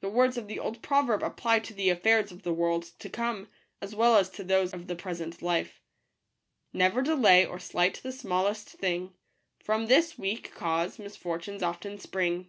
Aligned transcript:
The 0.00 0.08
words 0.08 0.38
of 0.38 0.48
the 0.48 0.58
old 0.58 0.80
proverb 0.80 1.22
apply 1.22 1.58
to 1.58 1.74
the 1.74 1.90
affairs 1.90 2.32
of 2.32 2.42
the 2.42 2.54
world 2.54 2.84
to 2.98 3.10
come, 3.10 3.50
as 3.82 3.94
well 3.94 4.16
as 4.16 4.30
to 4.30 4.42
those 4.42 4.72
of 4.72 4.86
the 4.86 4.96
present 4.96 5.42
life:— 5.42 5.82
Never 6.82 7.02
delay 7.02 7.44
or 7.44 7.58
slight 7.58 8.00
the 8.02 8.12
smallest 8.12 8.66
thing; 8.70 9.12
From 9.62 9.88
this 9.88 10.16
weak 10.16 10.54
cause 10.54 10.98
misfortunes 10.98 11.62
often 11.62 11.98
spring. 11.98 12.48